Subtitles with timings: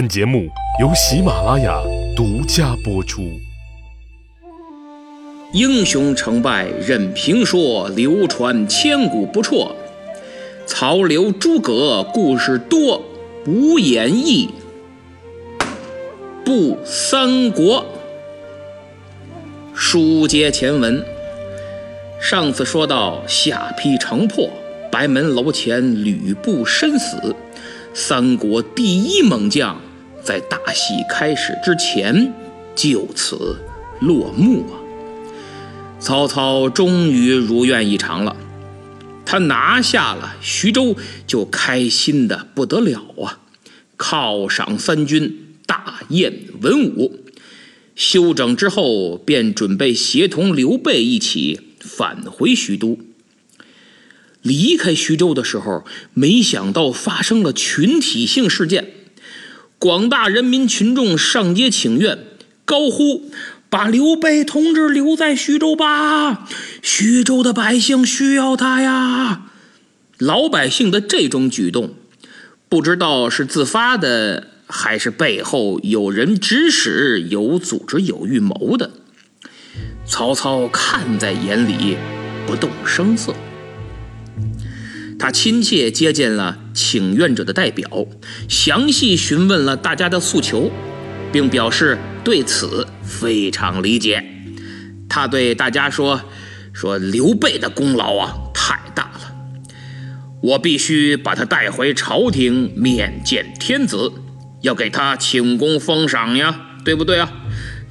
[0.00, 0.48] 本节目
[0.80, 1.78] 由喜马拉雅
[2.16, 3.38] 独家播出。
[5.52, 9.76] 英雄成败任评说，流传千古不辍。
[10.66, 13.02] 曹刘诸葛故事多，
[13.46, 14.48] 无演义
[16.46, 17.84] 不三国。
[19.74, 21.04] 书接前文，
[22.18, 24.48] 上次说到下邳城破，
[24.90, 27.36] 白门楼前吕布身死，
[27.92, 29.78] 三国第一猛将。
[30.22, 32.32] 在大戏开始之前，
[32.74, 33.56] 就此
[34.00, 34.74] 落幕啊！
[35.98, 38.36] 曹操终于如愿以偿了，
[39.26, 43.40] 他拿下了徐州，就开心的不得了啊！
[43.98, 47.20] 犒赏三军，大宴文武，
[47.94, 52.98] 休整之后，便准备协同刘备一起返回徐都。
[54.40, 55.84] 离开徐州的时候，
[56.14, 58.94] 没想到发生了群体性事件。
[59.80, 62.18] 广大人民群众上街请愿，
[62.66, 63.30] 高呼
[63.70, 66.46] ：“把刘备同志留在徐州吧！
[66.82, 69.44] 徐州的百姓需要他呀！”
[70.20, 71.94] 老百姓的这种举动，
[72.68, 78.90] 不知道是自发的，还是背后有人指使、有组织、有预谋的。
[80.04, 81.96] 曹操看在眼里，
[82.46, 83.34] 不动声色。
[85.18, 87.86] 他亲切接见了请愿者的代表，
[88.48, 90.70] 详细询问了大家的诉求，
[91.30, 94.24] 并表示对此非常理解。
[95.06, 96.22] 他对大家说
[96.72, 99.34] ：“说刘备的功劳啊太大了，
[100.40, 104.10] 我必须把他带回朝廷面见天子，
[104.62, 107.30] 要给他请功封赏呀，对不对啊？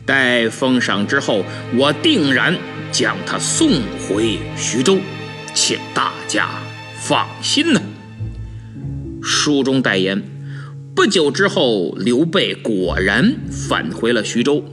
[0.08, 1.46] 待封赏之后，
[1.78, 2.58] 我定然
[2.92, 3.70] 将他送
[4.08, 4.98] 回徐州，
[5.54, 6.50] 请大家。”
[7.02, 7.82] 放心呐，
[9.32, 10.24] 书中代言。
[10.96, 14.66] 不久之后，刘备果然返回了徐州，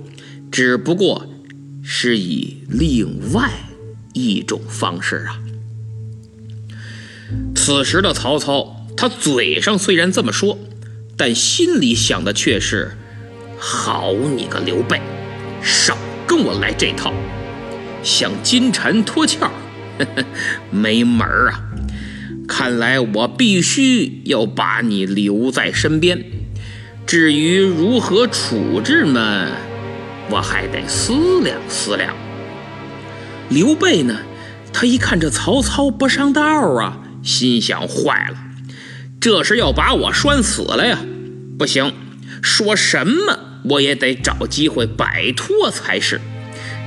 [0.51, 1.27] 只不过
[1.85, 3.51] 是以另外
[4.15, 5.39] 一种方式啊。
[7.55, 10.59] 此时的曹操，他嘴上虽然这么说，
[11.19, 12.93] 但心里想的却是：
[13.59, 15.01] 好你个刘备，
[15.63, 17.13] 少跟我来这套，
[18.03, 19.51] 想金蝉脱壳，
[20.73, 21.63] 没门儿啊！
[22.49, 26.25] 看来我必须要把你留在身边。
[27.07, 29.49] 至于如何处置嘛，
[30.31, 32.15] 我还得思量思量。
[33.49, 34.19] 刘备呢，
[34.73, 38.37] 他一看这曹操不上道啊，心想：坏了，
[39.21, 40.99] 这是要把我拴死了呀！
[41.59, 41.93] 不行，
[42.43, 46.21] 说什么我也得找机会摆脱才是。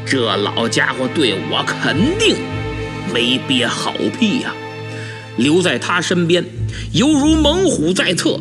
[0.05, 2.35] 这老家伙对我肯定
[3.13, 4.53] 没憋好屁呀！
[5.37, 6.45] 留在他身边，
[6.93, 8.39] 犹如猛虎在侧。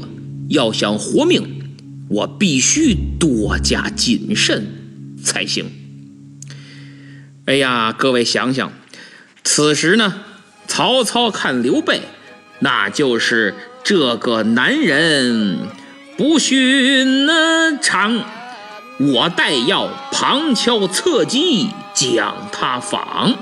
[0.48, 1.76] 要想活命，
[2.08, 5.70] 我必须多加谨慎才行。
[7.44, 8.72] 哎呀，各位想想，
[9.44, 10.22] 此时呢，
[10.66, 12.00] 曹操看刘备，
[12.60, 15.58] 那就是这个男人
[16.16, 17.26] 不寻
[17.82, 18.24] 常，
[18.98, 23.36] 我待要旁敲侧击将他访。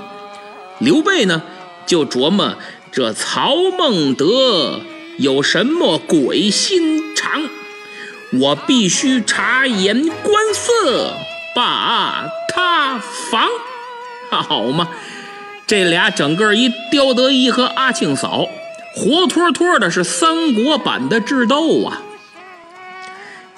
[0.79, 1.41] 刘备呢，
[1.85, 2.57] 就琢磨。
[2.97, 4.81] 这曹孟德
[5.19, 7.47] 有什么鬼心肠？
[8.33, 11.13] 我必须察言观色，
[11.53, 13.47] 把他防。
[14.31, 14.89] 好嘛，
[15.67, 18.47] 这俩整个一刁德一和阿庆嫂，
[18.95, 22.01] 活脱脱的是三国版的智斗啊！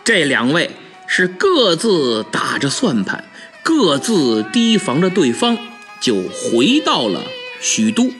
[0.04, 0.72] 这两位
[1.08, 3.24] 是各自打着算盘，
[3.64, 5.58] 各自提防着对方，
[6.02, 7.22] 就回到了
[7.62, 8.12] 许都。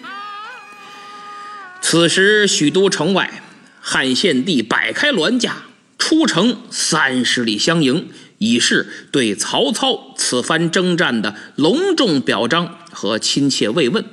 [1.82, 3.42] 此时，许都城外，
[3.80, 5.64] 汉献帝摆开銮驾
[5.98, 14.06] 出城三十里相迎，以示对曹操此番征战的隆重表彰和亲切慰问。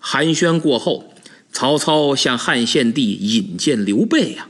[0.00, 1.14] 寒暄过后，
[1.52, 4.48] 曹操向汉献帝引荐刘备呀。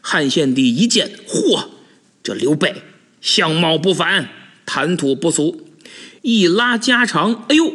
[0.00, 1.66] 汉献帝一见，嚯，
[2.22, 2.82] 这刘备
[3.20, 4.30] 相貌不凡，
[4.64, 5.68] 谈吐不俗，
[6.22, 7.74] 一拉家常，哎呦！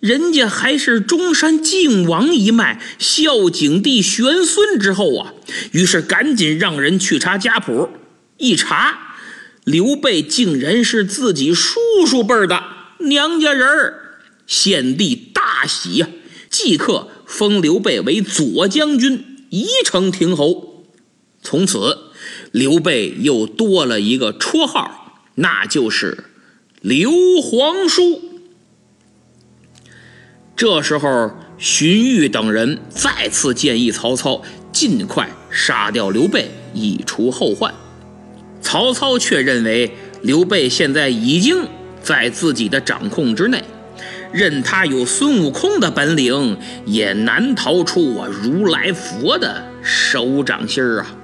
[0.00, 5.34] 人家还是中山靖王一脉，孝景帝玄孙之后啊，
[5.72, 7.90] 于是赶紧让人去查家谱，
[8.38, 9.16] 一查，
[9.64, 12.62] 刘备竟然是自己叔叔辈儿的
[13.00, 14.16] 娘家人儿，
[14.46, 16.08] 献帝大喜呀，
[16.48, 20.86] 即刻封刘备为左将军，宜城亭侯。
[21.42, 21.98] 从此，
[22.52, 26.24] 刘备又多了一个绰号，那就是
[26.80, 27.10] 刘
[27.42, 28.29] 皇叔。
[30.60, 37.72] 这时候，荀彧等人再次建议曹操尽快杀掉刘备，以除后患。
[38.60, 39.90] 曹操却认为
[40.20, 41.66] 刘备现在已经
[42.02, 43.64] 在自己的掌控之内，
[44.34, 51.16] 任他有孙悟空的本领，也难逃出我如来佛的手掌心儿啊！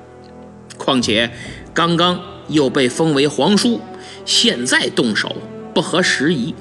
[0.79, 1.31] 况且
[1.75, 2.19] 刚刚
[2.49, 3.83] 又被封为皇叔，
[4.25, 5.37] 现在动手
[5.75, 6.55] 不合时宜。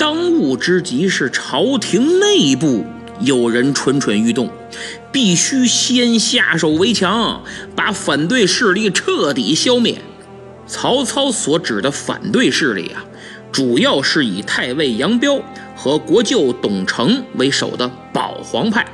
[0.00, 2.86] 当务之急是朝廷内部
[3.20, 4.50] 有人蠢蠢欲动。
[5.12, 7.42] 必须先下手为强，
[7.76, 10.00] 把反对势力彻底消灭。
[10.66, 13.04] 曹操所指的反对势力啊，
[13.52, 15.42] 主要是以太尉杨彪
[15.76, 18.86] 和国舅董承为首的保皇派。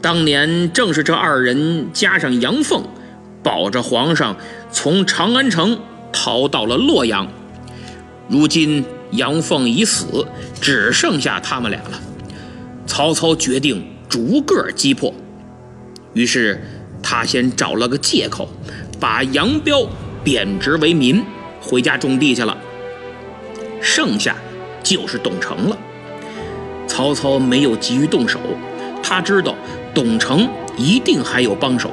[0.00, 2.84] 当年正是这二人加上杨凤，
[3.42, 4.36] 保着皇上
[4.70, 5.80] 从长安城
[6.12, 7.26] 逃到了洛阳。
[8.28, 10.26] 如今杨凤已死，
[10.60, 12.00] 只剩下他们俩了。
[12.86, 13.82] 曹操决定。
[14.08, 15.10] 逐个击破，
[16.12, 16.62] 于是
[17.02, 18.46] 他先找了个借口，
[19.00, 19.88] 把杨彪
[20.22, 21.24] 贬职为民，
[21.62, 22.54] 回家种地去了。
[23.80, 24.36] 剩下
[24.82, 25.78] 就是董承了。
[26.86, 28.38] 曹操没有急于动手，
[29.02, 29.54] 他知道
[29.94, 31.90] 董承一定还有帮手，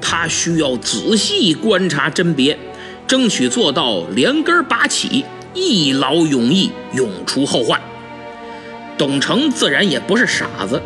[0.00, 2.58] 他需要仔细观察甄别，
[3.06, 7.80] 争取做到连根拔起，一劳永逸，永除后患。
[8.98, 10.80] 董承自然也不是傻子。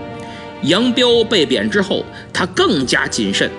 [0.63, 3.51] 杨彪被贬之后，他更加谨慎，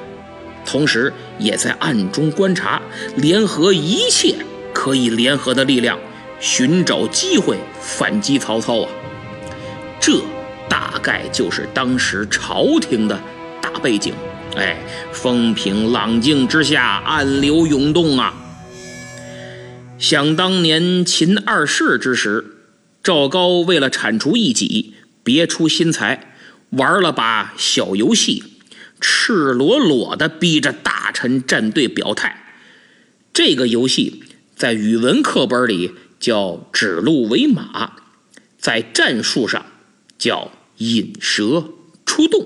[0.66, 2.82] 同时也在暗中观察，
[3.16, 4.36] 联合一切
[4.74, 5.98] 可以联合的力量，
[6.40, 8.90] 寻找机会反击曹操啊！
[10.00, 10.22] 这
[10.68, 13.20] 大概就是当时朝廷的
[13.62, 14.14] 大背景。
[14.56, 14.78] 哎，
[15.12, 18.34] 风平浪静之下，暗流涌动啊！
[20.00, 22.46] 想当年秦二世之时，
[23.02, 26.36] 赵高为了铲除异己，别出心裁。
[26.72, 28.44] 玩了把小游戏，
[29.00, 32.60] 赤裸裸地逼着大臣站队表态。
[33.32, 34.24] 这个游戏
[34.54, 37.94] 在语文课本里叫“指鹿为马”，
[38.60, 39.66] 在战术上
[40.20, 41.70] 叫“引蛇
[42.06, 42.46] 出洞”。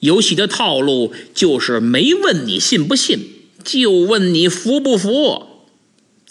[0.00, 3.20] 游戏的套路就是没问你信不信，
[3.64, 5.53] 就问你服不服。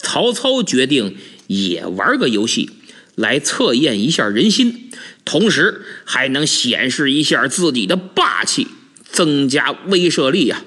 [0.04, 1.16] 曹操决定
[1.48, 2.70] 也玩个游戏，
[3.16, 4.90] 来测验一下人心。
[5.24, 8.68] 同时还能显示一下自己的霸气，
[9.10, 10.62] 增加威慑力呀。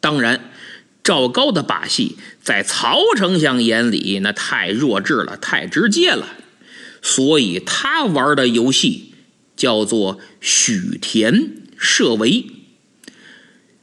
[0.00, 0.52] 当然，
[1.02, 6.28] 赵高的把戏在曹丞相眼里那太弱智了，太直接了，
[7.00, 9.14] 所以他玩的游戏
[9.56, 12.44] 叫做许田设围。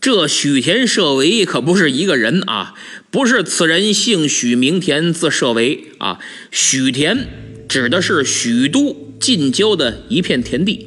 [0.04, 2.74] 这许田设围可不是一个人啊，
[3.10, 6.20] 不是此人姓许名田字设围啊，
[6.52, 7.26] 许田
[7.70, 9.14] 指的是许都。
[9.18, 10.86] 近郊的一片田地，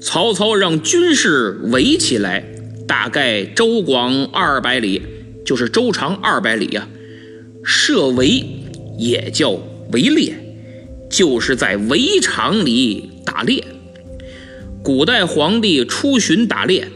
[0.00, 2.44] 曹操让军士围起来，
[2.88, 5.00] 大概周广二百里，
[5.46, 6.88] 就是周长二百里呀。
[7.62, 8.44] 设围
[8.98, 9.50] 也叫
[9.92, 10.34] 围猎，
[11.08, 13.64] 就是在围场里打猎。
[14.82, 16.88] 古代皇帝出巡打猎，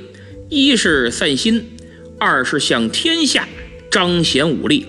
[0.54, 1.64] 一是散心，
[2.18, 3.48] 二是向天下
[3.90, 4.84] 彰显武力，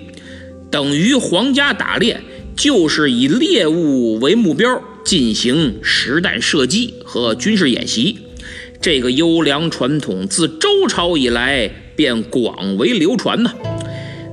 [0.70, 2.20] 等于皇家打猎
[2.54, 4.84] 就是以猎物为目标。
[5.06, 8.18] 进行实弹射击和军事演习，
[8.82, 13.54] 这个优良传统自周朝以来便广为流传呢。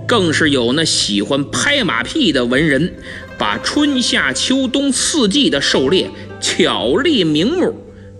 [0.08, 2.92] 更是有那喜欢拍马屁的文人，
[3.38, 7.72] 把春夏秋冬四季的狩猎巧立名目，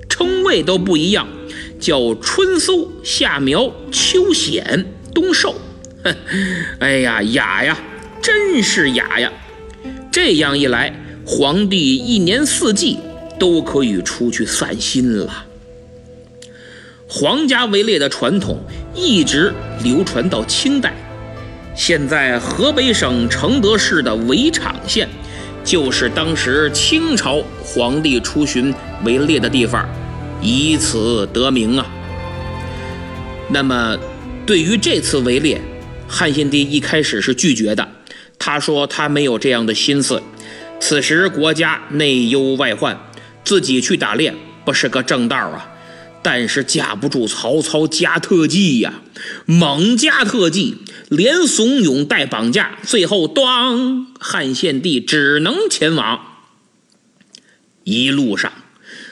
[0.09, 1.27] 称谓都不一样，
[1.81, 5.55] 叫春搜、夏苗、秋显、冬狩。
[6.79, 7.77] 哎呀，雅呀，
[8.23, 9.33] 真是雅呀！
[10.13, 10.95] 这样一来。
[11.27, 12.99] 皇帝一年四季
[13.39, 15.47] 都可以出去散心了。
[17.07, 18.59] 皇家围猎的传统
[18.97, 19.53] 一直
[19.85, 20.93] 流传到清代，
[21.77, 25.09] 现在河北省承德市的围场县，
[25.63, 29.89] 就是当时清朝皇帝出巡围猎的地方，
[30.43, 31.87] 以此得名啊。
[33.51, 33.99] 那么，
[34.47, 35.61] 对于这次围猎，
[36.09, 37.89] 汉献帝一开始是拒绝的，
[38.39, 40.23] 他说他没有这样的心思。
[40.81, 42.99] 此时国家内忧外患，
[43.45, 45.69] 自己去打猎不是个正道啊！
[46.23, 49.03] 但是架不住曹操加特技呀，
[49.47, 50.77] 猛加特技，
[51.09, 56.21] 连怂恿带绑架，最后咣，汉献帝只能前往。
[57.85, 58.53] 一路上，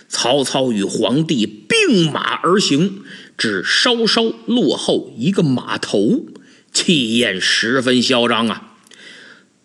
[0.09, 3.03] 曹操与皇帝并马而行，
[3.37, 6.27] 只稍稍落后一个马头，
[6.73, 8.77] 气焰十分嚣张啊！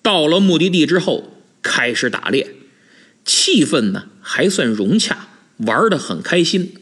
[0.02, 1.30] 到了目的地之后。
[1.66, 2.56] 开始打猎，
[3.24, 6.74] 气氛呢还算融洽，玩得很开心。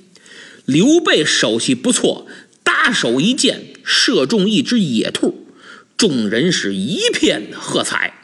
[0.66, 2.26] 刘备手气不错，
[2.64, 5.46] 搭手一箭，射中一只野兔，
[5.96, 8.16] 众人是一片喝彩。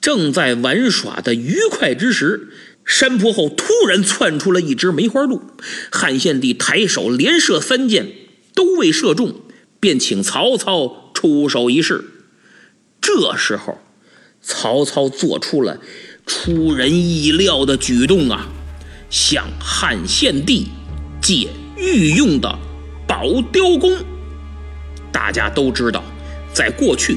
[0.00, 2.48] 正在玩耍的愉快之时，
[2.84, 5.42] 山坡后突然窜出了一只梅花鹿。
[5.90, 8.12] 汉献帝抬手连射三箭，
[8.54, 9.40] 都未射中，
[9.80, 12.04] 便请曹操出手一试。
[13.00, 13.78] 这时候，
[14.40, 15.78] 曹操做出了
[16.26, 18.48] 出人意料的举动啊，
[19.10, 20.68] 向汉献帝
[21.20, 22.58] 借御用的
[23.06, 23.96] 宝雕弓。
[25.12, 26.02] 大家都知道，
[26.52, 27.16] 在过去，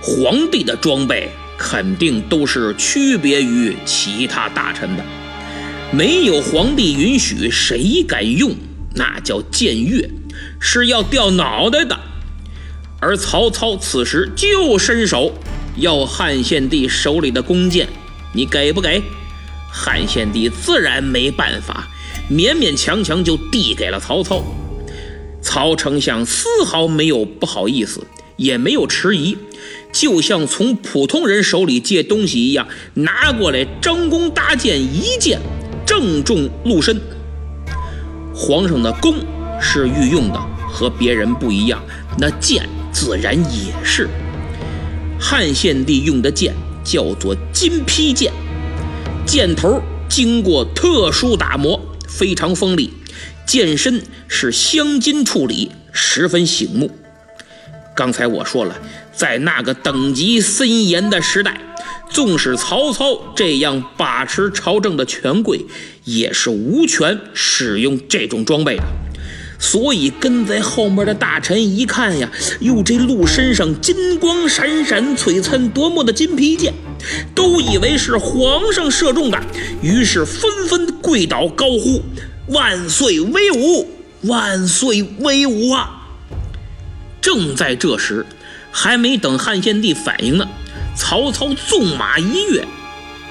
[0.00, 1.30] 皇帝的装备。
[1.58, 5.04] 肯定都是区别于其他大臣的，
[5.90, 8.54] 没有皇帝允许，谁敢用？
[8.94, 10.08] 那叫僭越，
[10.60, 11.98] 是要掉脑袋的。
[13.00, 15.32] 而曹操此时就伸手
[15.76, 17.88] 要汉献帝手里的弓箭，
[18.32, 19.02] 你给不给？
[19.70, 21.88] 汉献帝自然没办法，
[22.30, 24.42] 勉勉强强就递给了曹操。
[25.42, 29.36] 曹丞相丝毫没有不好意思，也没有迟疑。
[29.92, 35.40] 就像从普通人手里借东西一样，拿过来，张弓搭箭，一箭
[35.86, 37.00] 正中鹿身。
[38.34, 39.14] 皇上的弓
[39.60, 40.40] 是御用的，
[40.70, 41.82] 和别人不一样，
[42.18, 44.08] 那箭自然也是。
[45.18, 48.30] 汉献帝用的箭叫做金披箭，
[49.24, 52.92] 箭头经过特殊打磨，非常锋利，
[53.46, 56.90] 箭身是镶金处理，十分醒目。
[57.94, 58.76] 刚才我说了。
[59.16, 61.58] 在那个等级森严的时代，
[62.10, 65.64] 纵使曹操这样把持朝政的权贵，
[66.04, 68.82] 也是无权使用这种装备的。
[69.58, 72.30] 所以跟在后面的大臣一看呀，
[72.60, 76.74] 哟，这鹿身上金光闪闪、璀璨夺目的金皮剑，
[77.34, 79.42] 都以为是皇上射中的，
[79.80, 82.02] 于是纷纷跪倒高呼
[82.52, 83.88] ：“万岁威武！
[84.24, 86.02] 万岁威武啊！”
[87.22, 88.26] 正在这时。
[88.78, 90.46] 还没等汉献帝反应呢，
[90.94, 92.62] 曹操纵马一跃，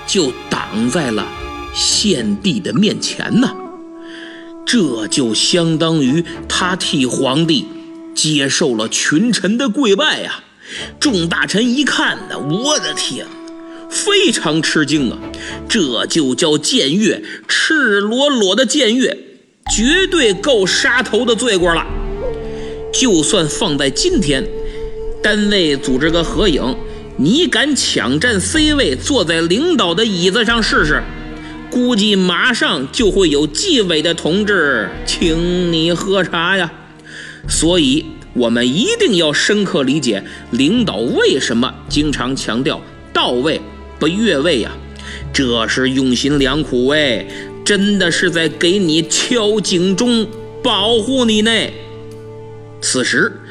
[0.08, 1.24] 就挡在了
[1.72, 3.56] 献帝的面前呢。
[4.66, 7.68] 这就相当于他替皇帝
[8.16, 10.44] 接受了群臣的跪拜呀！
[11.00, 13.28] 众大臣一看呢，我的天，
[13.88, 15.20] 非常吃惊啊！
[15.70, 19.16] 这就叫僭越，赤裸裸的僭越，
[19.72, 21.86] 绝对够杀头的罪过了。
[22.92, 24.44] 就算放在今天。
[25.26, 26.78] 单位组织个合影，
[27.18, 31.02] 你敢抢占 C 位，坐在领导的椅子上试试？
[31.72, 36.72] 估计马上就会有纪委的同志请你喝茶呀。
[37.50, 42.80] 所以，我们一定要深刻理解领导为什么经常强调
[43.12, 43.60] 到位
[43.98, 44.70] 不越位呀？
[45.34, 47.26] 这是用心良苦哎，
[47.66, 50.28] 真的是在给你敲警钟，
[50.62, 51.52] 保护你呢。
[52.80, 53.42] 此时。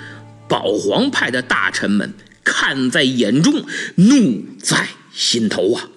[0.54, 5.88] 保皇派的大臣们看在眼中，怒在心头啊！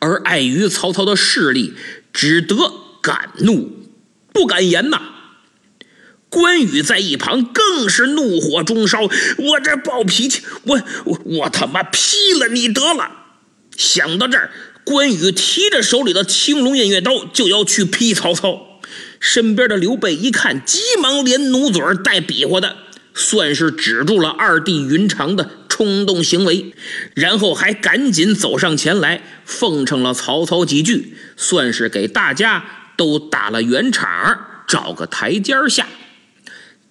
[0.00, 1.72] 而碍于曹操的势力，
[2.12, 2.56] 只得
[3.00, 3.86] 敢怒
[4.32, 5.00] 不敢言呐。
[6.28, 9.02] 关羽在一旁更是怒火中烧
[9.38, 13.08] ：“我这暴脾气，我我我他妈劈了你得了！”
[13.78, 14.50] 想到这儿，
[14.82, 18.80] 关羽提着手里的青龙偃月刀就要去劈曹操。
[19.20, 22.78] 身边的刘备一看，急忙连努嘴带比划的。
[23.18, 26.74] 算是止住了二弟云长的冲动行为，
[27.14, 35.88] 然后还赶紧走上前来奉承了曹操几句，算是给大家都打了圆场，找个台阶下。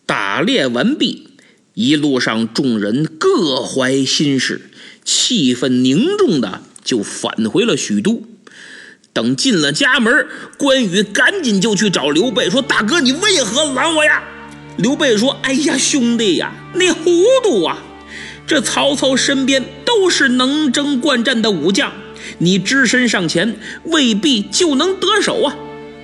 [0.07, 1.29] 打猎完毕，
[1.75, 4.69] 一路上众人各怀心事，
[5.03, 8.23] 气氛凝重的就返回了许都。
[9.13, 10.27] 等进了家门，
[10.57, 14.23] 关羽赶紧就去找刘备说：“大哥，你为何拦我呀？”
[14.77, 17.01] 刘备说：“哎呀，兄弟呀，你糊
[17.43, 17.77] 涂啊！
[18.45, 21.91] 这曹操身边都是能征惯战的武将，
[22.39, 25.55] 你只身上前未必就能得手啊！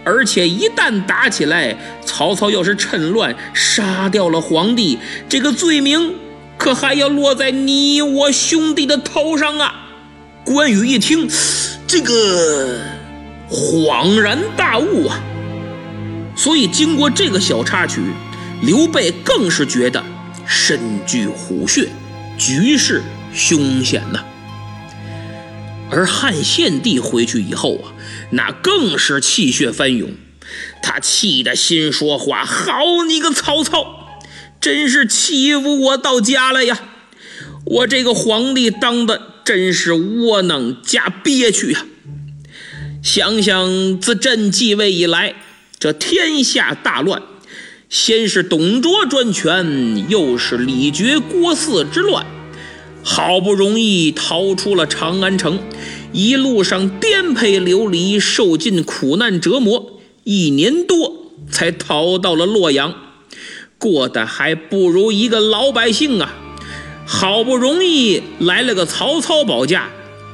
[0.03, 4.97] 而且一旦打起来，曹操要是趁乱杀掉了皇帝，
[5.27, 6.15] 这个罪名
[6.57, 9.89] 可还要落在你我兄弟的头上啊！”
[10.43, 11.29] 关羽一听，
[11.85, 12.79] 这个
[13.49, 15.19] 恍然大悟啊！
[16.35, 18.01] 所以经过这个小插曲。
[18.61, 20.03] 刘备更是觉得
[20.47, 21.89] 身具虎穴，
[22.37, 23.01] 局势
[23.33, 24.23] 凶险呐。
[25.89, 27.91] 而汉献帝回去以后啊，
[28.29, 30.11] 那更是气血翻涌，
[30.81, 34.19] 他气得心说话：“好你个曹操，
[34.61, 36.79] 真是欺负我到家了呀！
[37.65, 41.85] 我这个皇帝当的真是窝囊加憋屈呀！
[43.03, 45.33] 想想自朕继位以来，
[45.79, 47.21] 这天下大乱。”
[47.91, 52.25] 先是董卓专权，又是李傕郭汜之乱，
[53.03, 55.59] 好不容易逃出了长安城，
[56.13, 62.95] 一路上颠沛流离，受尽苦难折磨，一年多才逃到了洛阳，
[63.77, 66.33] 过得还不如一个老百姓啊！
[67.05, 69.89] 好不容易来了个曹操保驾，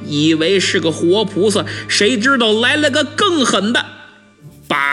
[0.06, 3.84] 以为是个活菩萨，谁知道来了个更狠的，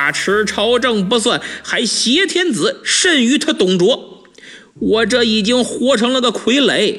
[0.05, 4.23] 把持朝政不算，还挟天子，甚于他董卓。
[4.75, 6.97] 我这已经活成了个傀儡，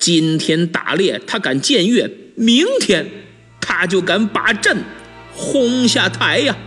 [0.00, 3.08] 今天打猎他敢僭越，明天
[3.60, 4.78] 他就敢把朕
[5.32, 6.58] 轰下台呀！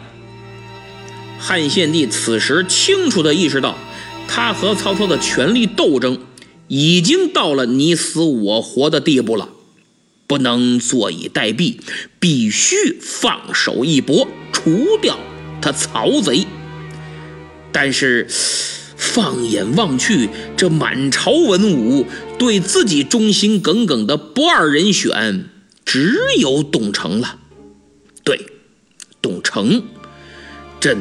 [1.38, 3.78] 汉献帝此时清楚地意识到，
[4.26, 6.18] 他和曹操的权力斗争。
[6.70, 9.50] 已经到了你死我活的地步了，
[10.28, 11.76] 不能坐以待毙，
[12.22, 15.20] 必须放手一搏，除掉
[15.64, 16.46] 他曹贼。
[17.72, 18.28] 但是，
[18.98, 22.06] 放眼望去，这满朝文武
[22.38, 25.50] 对自己忠心耿耿的不二人选，
[25.86, 27.40] 只有董承了。
[28.24, 28.46] 对，
[29.22, 29.84] 董承，
[30.80, 30.98] 朕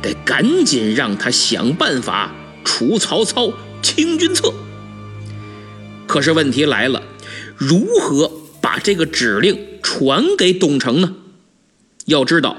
[0.00, 2.32] 得赶紧让他想办法
[2.64, 3.52] 除曹操，
[3.82, 4.52] 清君侧。
[6.06, 7.02] 可是问题来了，
[7.56, 11.14] 如何把这个指令传给董承呢？
[12.06, 12.56] 要知道，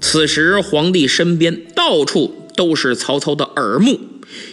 [0.00, 3.98] 此时皇帝身边到处都是曹操的耳目，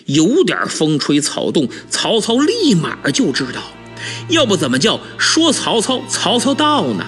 [0.05, 3.61] 有点风吹草动，曹操立马就知道。
[4.29, 7.05] 要不怎么叫说曹操，曹操到呢？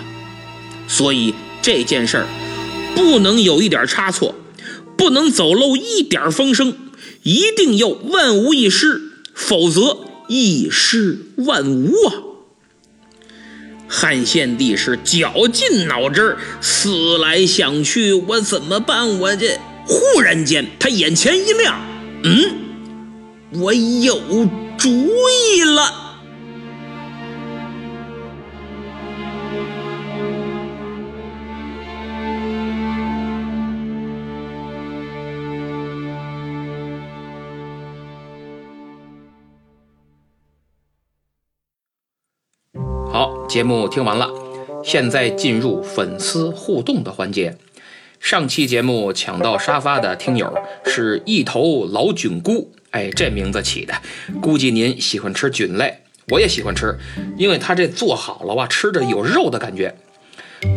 [0.88, 2.28] 所以这件事儿
[2.96, 4.36] 不能有一点差错，
[4.98, 6.76] 不能走漏一点风声，
[7.24, 9.02] 一定要万无一失，
[9.34, 9.98] 否则。
[10.30, 12.14] 一失万无啊！
[13.88, 19.20] 汉献帝是绞尽脑汁思来想去，我怎么办？
[19.20, 21.80] 我这忽然间，他眼前一亮，
[22.24, 24.20] 嗯，我有
[24.78, 26.07] 主意了。
[43.48, 44.30] 节目听完了，
[44.84, 47.56] 现在进入粉丝互动的环节。
[48.20, 53.94] 上期节目抢到沙发的听友是一头老菌菇，哎，这名字起的，
[54.42, 56.98] 估计您喜欢吃菌类，我也喜欢吃，
[57.38, 59.96] 因为它这做好了哇，吃着有肉的感觉。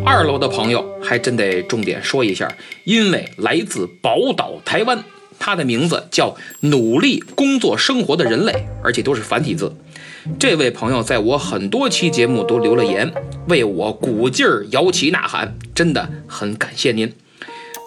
[0.05, 2.49] 二楼的朋友还真得重点说一下，
[2.85, 5.03] 因为来自宝岛台湾，
[5.37, 9.75] 他的名字叫努力工作生活的人类，而且都是繁体字。
[10.39, 13.11] 这位朋友在我很多期节目都留了言，
[13.47, 17.13] 为我鼓劲儿摇旗呐喊，真的很感谢您。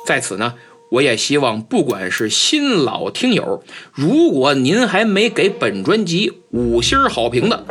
[0.06, 0.54] 在此呢，
[0.90, 7.64] 我也希望不管是新老听友，如果您还没给本专辑五星好评的，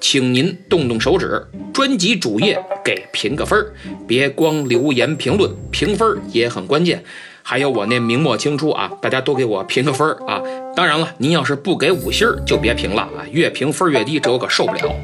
[0.00, 3.72] 请您动动手指，专辑主页给评个分儿，
[4.06, 7.02] 别光留言评论，评分也很关键。
[7.50, 10.42] 还有我那明末清初啊，大家都给我评个分儿啊！
[10.76, 14.94] 当然了，您要是不给五星儿就别评了啊，越评分越低，这我可受不了。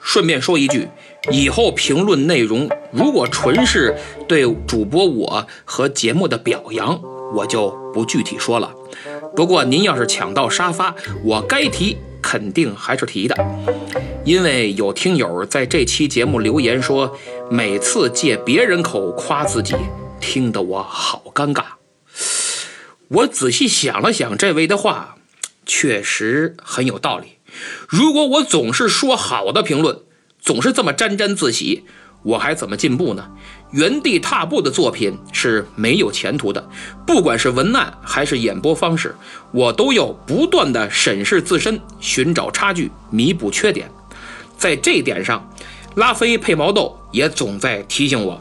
[0.00, 0.88] 顺便说一句，
[1.30, 3.94] 以后评论内容如果纯是
[4.26, 7.00] 对主播我和节目的表扬，
[7.32, 8.68] 我就不具体说了。
[9.36, 13.36] 不过您要是抢到沙发，我该提肯定还是提的，
[14.24, 17.16] 因为有听友在这期节目留言说，
[17.48, 19.76] 每次借别人口夸自己。
[20.22, 21.64] 听得我好尴尬。
[23.08, 25.16] 我仔细想了想，这位的话
[25.66, 27.38] 确实很有道理。
[27.86, 29.98] 如果我总是说好的评论，
[30.40, 31.84] 总是这么沾沾自喜，
[32.22, 33.30] 我还怎么进步呢？
[33.72, 36.66] 原地踏步的作品是没有前途的。
[37.06, 39.14] 不管是文案还是演播方式，
[39.50, 43.90] 我都要不断的审视自身，寻找差距，弥补缺点。
[44.56, 45.46] 在这点上，
[45.96, 48.40] 拉菲配毛豆也总在提醒我。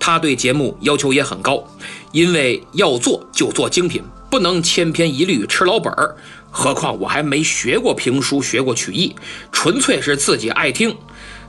[0.00, 1.62] 他对节目要求也很高，
[2.10, 6.16] 因为要做就做精品，不能千篇一律吃老本儿。
[6.50, 9.14] 何况我还没学过评书，学过曲艺，
[9.52, 10.96] 纯粹是自己爱听。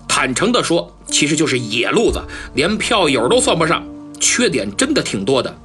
[0.08, 2.22] 坦诚地说，其实就是野路子，
[2.54, 3.84] 连票友都算不上。
[4.20, 5.58] 缺点真的挺多的，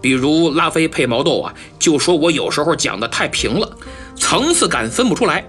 [0.00, 3.68] 比如拉菲配毛豆啊，就说我有时候讲的太平了，
[4.14, 5.44] 层次感分不出来，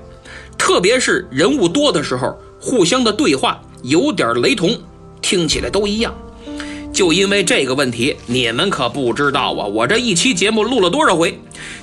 [0.57, 4.75] 特别是人物多的时候，互相的对话有点雷同，
[5.21, 6.15] 听起来都一样。
[7.02, 9.66] 就因为这个问题，你们可不知道啊！
[9.66, 11.40] 我这一期节目录了多少回？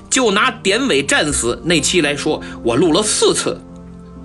[0.08, 3.60] 就拿典韦战死那期来说，我录了四次。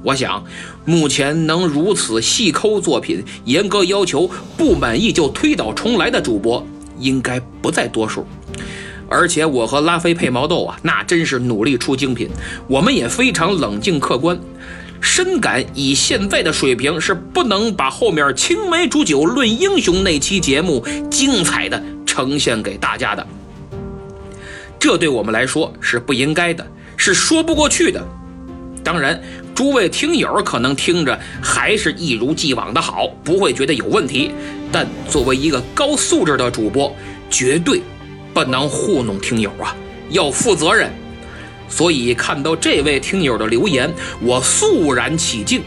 [0.04, 0.44] 我想，
[0.86, 6.64] 目前能如此细抠作品、严格要求，不满意就推倒重来的主播，
[7.00, 8.28] 应该不在多数。
[9.10, 12.30] 而且我和拉菲配毛豆啊，那真是努力出精品。
[12.68, 14.40] 我们也非常冷静客观，
[15.04, 23.28] 深感以现在的水平是不能把后面青梅煮酒论英雄那期节目精彩的呈现给大家的。
[24.80, 28.02] 这对我们来说是不应该的，是说不过去的。
[28.82, 29.22] 当然，
[29.54, 34.32] 诸位听友可能听着还是一如既往的好，不会觉得有问题。
[34.72, 36.96] 但作为一个高素质的主播，
[37.30, 37.82] 绝对
[38.34, 39.76] 不能糊弄听友啊，
[40.10, 40.90] 要负责任。
[41.76, 45.64] 所以看到这位听友的留言，我肃然起敬。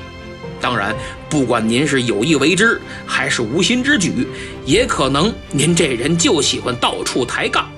[0.60, 0.94] 当然，
[1.28, 4.24] 不管您是有意为之还是无心之举，
[4.64, 7.68] 也可能您这人就喜欢到处抬杠。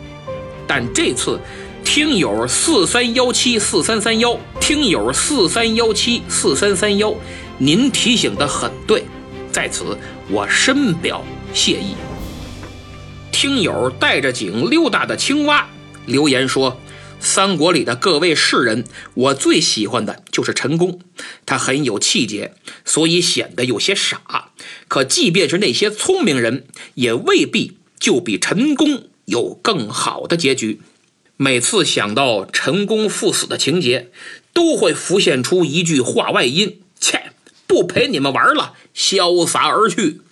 [0.66, 1.40] 但这次，
[1.82, 7.14] 听友四三幺七四三三幺，听友四三幺七四三三幺，
[7.56, 9.04] 您提醒的很对，
[9.50, 9.96] 在此
[10.28, 11.94] 我深表谢意。
[13.32, 15.66] 听友带着井溜达的青蛙
[16.04, 16.78] 留言说
[17.20, 21.00] ：“三国里的各位士人，我最喜欢的就是陈宫，
[21.44, 22.54] 他很有气节，
[22.84, 24.52] 所以显得有些傻。
[24.88, 30.80] 可即便是那些聪明人，也未必就比陈宫。”有更好的结局。
[31.36, 34.10] 每次想到陈宫赴死的情节，
[34.54, 37.32] 都会浮现出一句话外音：“切，
[37.66, 40.22] 不陪你们玩了，潇洒而去。”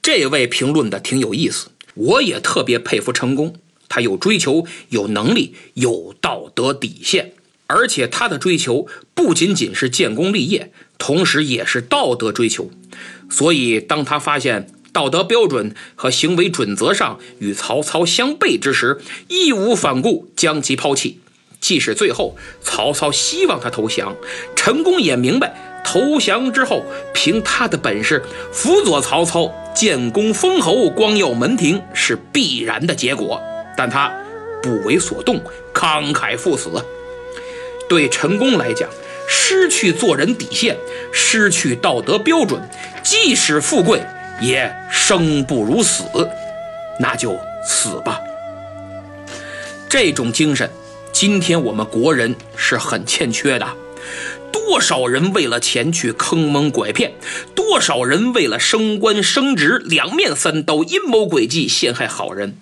[0.00, 3.54] 这位评论的挺有意思，我也特别佩服陈宫。
[3.94, 7.32] 他有追求，有能力，有道德底线，
[7.68, 12.72] 而且他的追求不仅仅是建功立业，同时也是道德追求。
[13.30, 14.68] 所以，当他发现。
[14.92, 21.18] 道德标准和行为准则上与曹操相悖之时，义无反顾将其抛弃。
[21.60, 24.14] 即使最后曹操希望他投降，
[24.54, 33.42] 陈宫也明白投降之后凭他的本事辅佐曹操建功封侯、光耀门庭是必然的结果。
[33.76, 34.12] 但他
[34.62, 36.70] 不为所动，慷慨赴死。
[37.88, 38.88] 对陈宫来讲，
[39.28, 40.76] 失去做人底线，
[41.12, 42.60] 失去道德标准，
[43.02, 44.00] 即使富贵。
[44.40, 46.02] 也生不如死，
[46.98, 48.18] 那就死吧。
[49.88, 50.68] 这种精神，
[51.12, 53.68] 今天我们国人是很欠缺的。
[54.52, 57.12] 多少人为了钱去坑蒙拐骗，
[57.54, 62.58] 多少人为了升官升职，两面三刀，阴谋诡计陷害好人。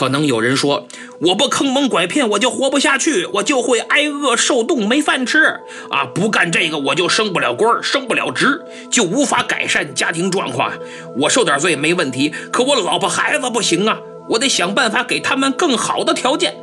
[0.00, 0.88] 可能有人说，
[1.20, 5.60] 我不坑蒙拐骗，我就活不下去，我就会挨饿受冻，没饭吃
[5.90, 6.06] 啊！
[6.14, 10.72] 不干这个，我就升不了官，升不了职，就无法改善家庭状况。
[11.18, 13.98] 我受点罪没问题，可我老婆孩子不行啊！
[14.30, 16.54] 我得想办法给他们更好的条件。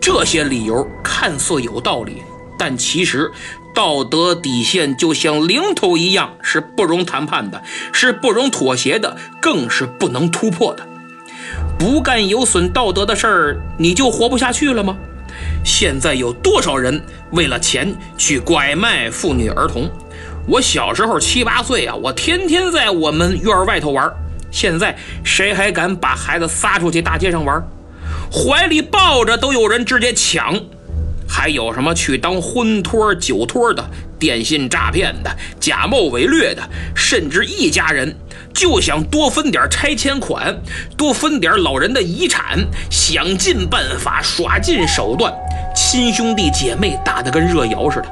[0.00, 2.22] 这些理由看似有道理，
[2.58, 3.30] 但其实
[3.74, 10.88] 道德底线就像零头一样，是不容谈判的，是不容妥协的，更是不能突破的。
[11.82, 14.96] 不干有损道德的事儿，你就活不下去了吗？
[15.64, 19.90] 现在有多少人为了钱去拐卖妇女儿童？
[20.46, 24.08] 我小时候七八岁啊，我天天在我们院外头玩。
[24.52, 27.60] 现在谁还敢把孩子撒出去大街上玩？
[28.30, 30.54] 怀里抱着都有人直接抢。
[31.34, 33.82] 还有什么去当婚托、酒托的、
[34.18, 36.62] 电信诈骗的、假冒伪劣的，
[36.94, 38.14] 甚至一家人。
[38.52, 40.54] 就想多分点拆迁款，
[40.94, 42.58] 多分点老人的遗产，
[42.90, 45.32] 想尽办法，耍尽手段，
[45.74, 48.06] 亲兄弟姐妹打得跟热窑似的。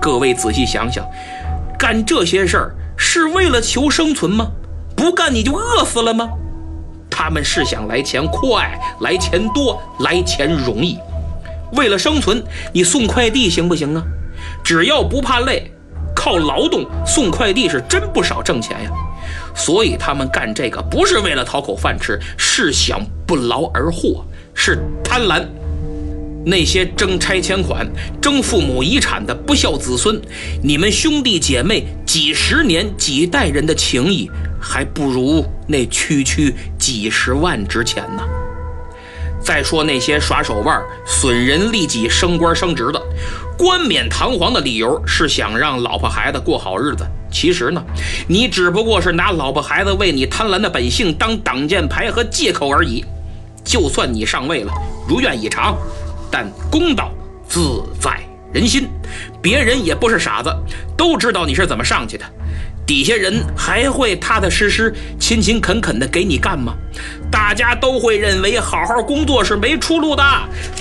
[0.00, 1.06] 各位仔细想想，
[1.78, 4.50] 干这些事儿是为了求生存吗？
[4.96, 6.30] 不干你就饿死了吗？
[7.10, 10.98] 他们是想来钱快，来钱多，来钱容易。
[11.72, 14.02] 为了生存，你送快递行不行啊？
[14.62, 15.70] 只要不怕累，
[16.14, 18.90] 靠劳动送快递是真不少挣钱呀。
[19.54, 25.44] 所以他们干这个不是为了讨口饭吃，是想不劳而获，是贪婪。
[26.46, 27.86] 那些争拆迁款、
[28.22, 30.18] 争父母遗产的不孝子孙，
[30.62, 38.22] 你们兄弟姐妹几十年、几代人的情谊，还不如那区区几十万值钱呢。
[39.40, 43.00] 再说那些耍手腕、损人利己、升官升职的，
[43.56, 47.06] 冠冕堂皇的理由是想让老婆孩子过好日子。
[47.30, 47.82] 其实呢，
[48.26, 53.04] 你只不过是拿老婆孩子为你贪婪的本性当挡箭牌和借口而已。
[53.64, 54.72] 就算你上位了，
[55.06, 55.76] 如愿以偿，
[56.30, 57.10] 但公道
[57.46, 58.18] 自在
[58.52, 58.88] 人心，
[59.42, 60.50] 别人也不是傻子，
[60.96, 62.24] 都知道你是怎么上去的。
[62.88, 66.72] 底下人还会踏踏实实、勤勤恳恳地给你干吗？
[67.30, 70.24] 大家都会认为好好工作是没出路的，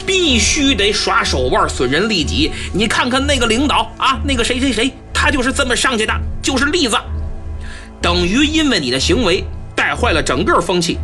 [0.05, 2.49] 必须得耍手腕、损人利己。
[2.73, 4.89] 你看看那个领导啊，那个谁谁谁。
[5.13, 6.95] 他就是这么上去的，就是例子，
[8.01, 9.43] 等于因为你的行为
[9.75, 10.97] 带坏了整个风气。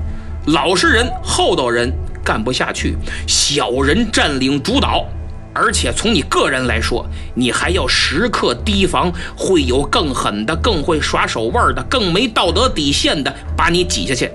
[0.46, 1.92] 老实人、厚道人
[2.24, 2.96] 干不下去，
[3.28, 5.06] 小人占领主导。
[5.54, 14.32] 而且从你个人来说，你还要时刻提防会有更狠的、更会耍手腕的、更没道德底线的把你挤下去。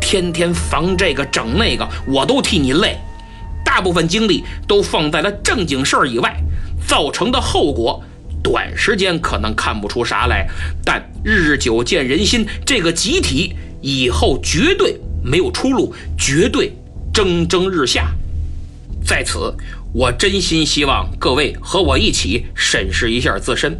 [0.00, 2.98] 天天防这个整那个，我都替你累。
[3.64, 6.36] 大部分精力都放在了正经事儿以外，
[6.86, 8.02] 造成的后果，
[8.42, 10.48] 短时间可能看不出啥来，
[10.84, 16.74] 但日久见人心，这个集体以后绝对没有出路，绝对
[17.12, 18.10] 蒸蒸日下。
[19.04, 19.54] 在此。
[19.94, 23.74] 我真心希望各位和我一起审视一下自身，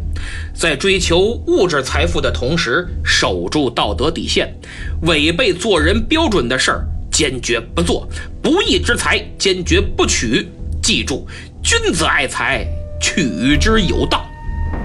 [0.55, 4.55] 在追求物质财富的同时，守住道德底线，
[5.03, 8.09] 违背做人标准的事儿坚决不做，
[8.41, 10.47] 不义之财坚决不取。
[10.81, 11.27] 记住，
[11.61, 12.65] 君子爱财，
[12.99, 14.25] 取之有道，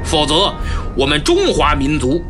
[0.04, 0.54] 否则
[0.94, 2.22] 我们中华民族。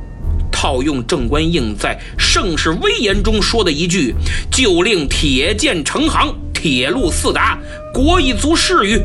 [0.53, 4.15] 套用郑观应在《盛世威严》中说的一句
[4.51, 7.59] ：“就令铁剑成行，铁路四达，
[7.93, 8.99] 国一足恃于。”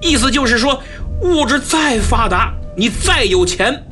[0.00, 0.80] 意思就是说，
[1.22, 3.84] 物质再发达，你再有钱，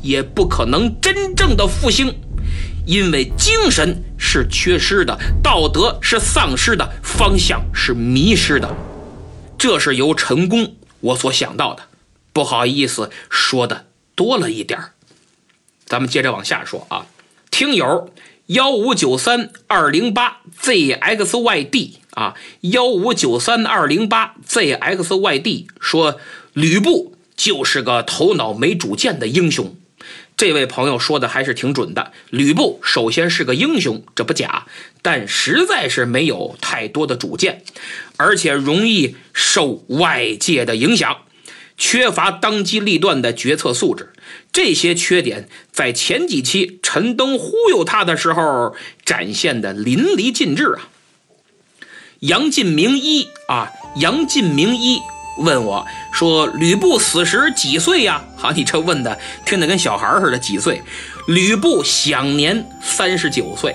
[0.00, 2.14] 也不可能真正的复兴，
[2.86, 8.76] 因为精神是缺失的，道德是丧失的，方向是迷失的。
[9.58, 11.82] 这是由陈功我所想到的，
[12.32, 14.78] 不好意思，说的多了一点。
[15.84, 17.06] 咱们接着往下说啊，
[17.50, 18.08] 听友
[18.46, 26.18] 幺五九三二零八 zxyd 啊，幺五九三二零八 zxyd 说
[26.52, 29.76] 吕布就是个头脑没主见的英雄。
[30.36, 34.66] 这位朋友说的还是挺准的，吕布首先是个英雄，这不假，
[35.02, 37.62] 但实在是没有太多的主见，
[38.16, 41.18] 而且容易受外界的影响。
[41.76, 44.12] 缺乏当机立断的决策素质，
[44.52, 50.88] 这些缺点在前几期陈登忽悠他的时候展现的淋漓尽致啊！
[52.20, 55.00] 杨进明一啊，杨进明一
[55.38, 60.82] 问我说：“吕布死时几岁呀？”好，你这问的听得跟小孩似的，几岁？
[61.28, 63.74] 吕布享年三十九岁。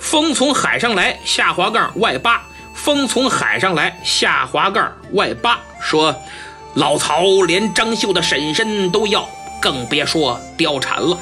[0.00, 2.42] 风从海上来，下滑杠外八。
[2.74, 6.14] 风从海上来，下滑杠外八说。
[6.74, 9.28] 老曹连张绣的婶婶都要，
[9.60, 11.16] 更别说貂蝉了。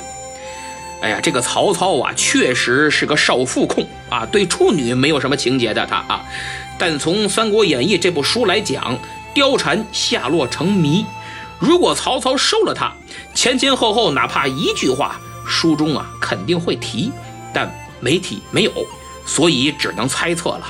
[1.01, 6.25] 哎呀，这个曹操啊，确实是个少妇控啊，对处女没有什么情节的他啊。
[6.79, 8.99] 但从《三国演义》这部书来讲，
[9.35, 11.05] 貂蝉下落成谜。
[11.59, 12.93] 如果曹操收了她，
[13.35, 17.13] 前前后后哪怕一句话，书中啊肯定会提，
[17.53, 18.73] 但没提，没有，
[19.27, 20.67] 所以只能猜测了。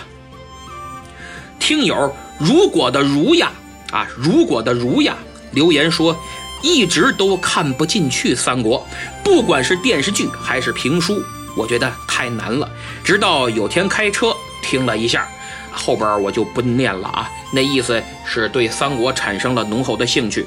[1.59, 3.53] 听友，如果的如呀。
[3.91, 5.17] 啊，如果的如呀，
[5.53, 6.14] 留言说
[6.62, 8.87] 一直都看不进去三国，
[9.25, 11.23] 不管是电视剧还是评书，
[11.57, 12.68] 我觉得太难了。
[13.05, 15.29] 直到有天开车听了一下，
[15.73, 17.31] 后边我就不念了啊。
[17.53, 20.47] 那意思是对三国产生了浓厚的兴趣。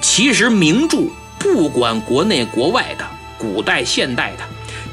[0.00, 0.98] 其实名著
[1.38, 3.06] 不管国内国外的，
[3.38, 4.44] 古代现代的，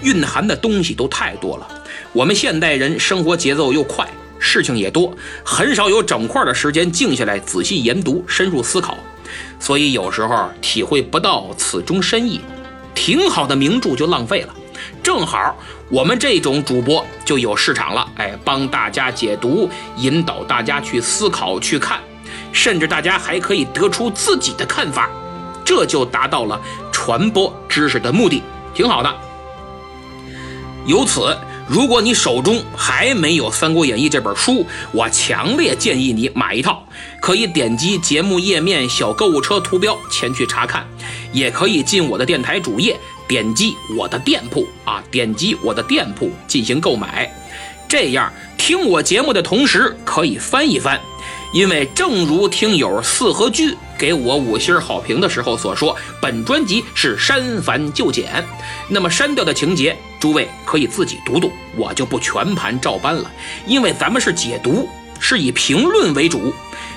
[0.02, 1.68] 蕴含的东西都太多了。
[2.14, 4.08] 我们现代人生活节奏又快。
[4.40, 5.12] 事情也多，
[5.44, 8.96] 很少有整块的时间静下来仔细研读、深入思考，
[9.60, 12.42] 所以有时候体会不到此中深意，
[12.94, 14.54] 挺好的名著就浪费了。
[15.02, 15.56] 正好
[15.90, 22.00] 我们这种主播就有市场了，哎，帮大家解读，引导大家去思考、去看，
[22.52, 25.10] 甚至大家还可以得出自己的看法，
[25.66, 26.60] 这就达到了
[26.92, 29.14] 传播知识的目的，挺好的。
[30.86, 31.36] 由此。
[31.68, 36.82] 如果你手中还没有《三国演义》这本书，我强烈建议你买一套。
[37.22, 40.88] 可以点击节目页面小购物车图标前去查看，
[41.34, 47.30] 也可以进我的电台主页，点击我的店铺啊，点击我的店铺进行购买。
[47.90, 51.00] 这样听我节目的同时可以翻一翻，
[51.54, 58.46] 因为正如听友四合居给我五星好评的时候所说，本专辑是删繁就简，
[58.90, 59.96] 那么删掉的情节。
[60.20, 63.32] 诸位可以自己读读，我就不全盘照搬了，
[63.66, 66.54] 因为咱们是解读，是以评论为主。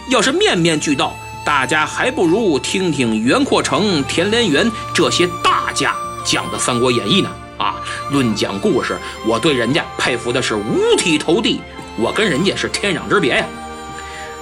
[0.08, 7.30] 要是面面俱到，大家还不如听听袁阔成、田连元这些大家讲的《三国演义》呢。
[7.58, 7.76] 啊，
[8.10, 11.60] 论讲故事，我对人家佩服的是五体投地，
[11.98, 13.46] 我跟人家是天壤之别呀。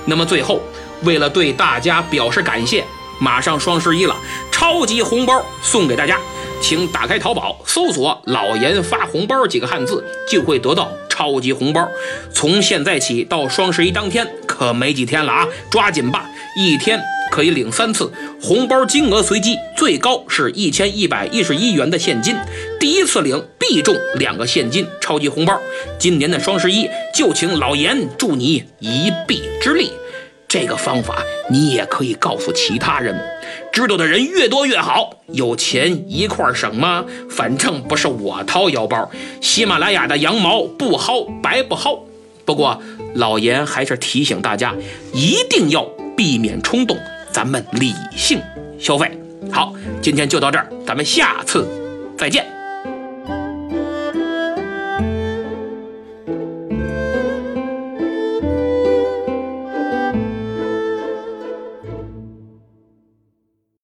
[0.07, 0.61] 那么最后，
[1.03, 2.85] 为了对大家表示感谢，
[3.21, 4.17] 马上双十一了，
[4.51, 6.19] 超级红包送给大家。
[6.61, 11.89] 请打开淘宝，搜索“老严发红包”几个汉字，就会得到超级红包。
[12.35, 14.27] 从现在起到双十一当天。
[14.47, 16.29] 可没几天了啊，抓紧吧！
[16.57, 22.37] 一天可以领三次，红包金额随机，最高是一千一百一十一元的现金。
[22.81, 25.59] 第一次领必中两个现金超级红包。
[25.99, 29.93] 今年的双十一就请老严助你一臂之力。
[30.47, 33.15] 这个方法你也可以告诉其他人，
[33.71, 35.11] 知道的人越多越好。
[35.27, 37.05] 有钱一块省吗？
[37.29, 39.11] 反正不是我掏腰包。
[39.43, 41.99] 喜马拉雅的羊毛不薅白不薅。
[42.47, 42.81] 不过
[43.15, 44.75] 老严还是提醒大家，
[45.13, 45.83] 一定要
[46.17, 46.97] 避免冲动，
[47.33, 48.41] 咱们理性
[48.79, 49.19] 消费。
[49.53, 51.67] 好，今天就到这儿，咱们下次
[52.17, 52.58] 再见。